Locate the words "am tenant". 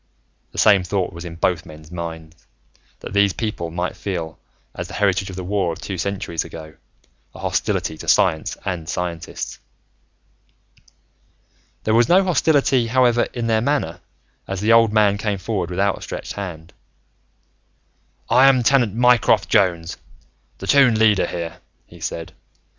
18.47-18.95